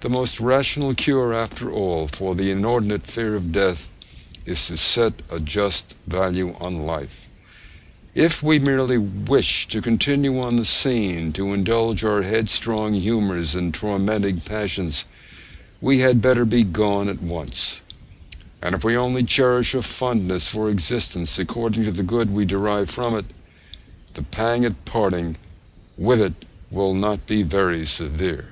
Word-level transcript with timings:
The 0.00 0.10
most 0.10 0.38
rational 0.38 0.92
cure 0.94 1.32
after 1.32 1.72
all 1.72 2.08
for 2.08 2.34
the 2.34 2.50
inordinate 2.50 3.06
fear 3.06 3.34
of 3.34 3.52
death 3.52 3.88
is 4.44 4.66
to 4.66 4.76
set 4.76 5.22
a 5.30 5.40
just 5.40 5.94
value 6.06 6.54
on 6.60 6.82
life. 6.84 7.26
If 8.14 8.42
we 8.42 8.58
merely 8.58 8.98
wish 8.98 9.66
to 9.68 9.80
continue 9.80 10.38
on 10.38 10.56
the 10.56 10.66
scene 10.66 11.32
to 11.32 11.54
indulge 11.54 12.04
our 12.04 12.20
headstrong 12.20 12.92
humours 12.92 13.54
and 13.54 13.72
tormenting 13.72 14.42
passions, 14.42 15.06
we 15.80 16.00
had 16.00 16.20
better 16.20 16.44
begone 16.44 17.08
at 17.08 17.22
once; 17.22 17.80
and 18.60 18.74
if 18.74 18.84
we 18.84 18.98
only 18.98 19.22
cherish 19.22 19.72
a 19.72 19.80
fondness 19.80 20.48
for 20.48 20.68
existence 20.68 21.38
according 21.38 21.82
to 21.86 21.92
the 21.92 22.02
good 22.02 22.28
we 22.30 22.44
derive 22.44 22.90
from 22.90 23.14
it, 23.16 23.24
the 24.12 24.22
pang 24.22 24.60
we 24.64 24.66
feel 24.66 24.72
at 24.76 24.84
parting 24.84 25.36
with 25.96 26.20
it 26.20 26.44
will 26.70 26.92
not 26.92 27.26
be 27.26 27.42
very 27.42 27.86
severe! 27.86 28.48